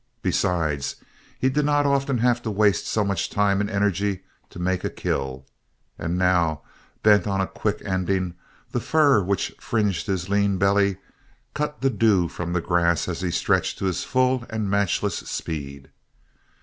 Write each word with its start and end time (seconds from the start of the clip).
Besides, 0.23 0.95
he 1.37 1.47
did 1.47 1.63
not 1.63 1.85
often 1.85 2.17
have 2.17 2.41
to 2.41 2.49
waste 2.49 2.87
such 2.87 3.29
time 3.29 3.61
and 3.61 3.69
energy 3.69 4.23
to 4.49 4.57
make 4.57 4.83
a 4.83 4.89
kill, 4.89 5.45
and 5.99 6.17
now, 6.17 6.63
bent 7.03 7.27
on 7.27 7.39
a 7.39 7.45
quick 7.45 7.83
ending, 7.85 8.33
the 8.71 8.79
fur 8.79 9.21
which 9.21 9.51
fringed 9.59 10.07
his 10.07 10.27
lean 10.27 10.57
belly 10.57 10.97
cut 11.53 11.81
the 11.81 11.91
dew 11.91 12.27
from 12.27 12.53
the 12.53 12.61
grass 12.61 13.07
as 13.07 13.21
he 13.21 13.29
stretched 13.29 13.77
to 13.77 13.85
his 13.85 14.03
full 14.03 14.43
and 14.49 14.71
matchless 14.71 15.17
speed. 15.19 15.91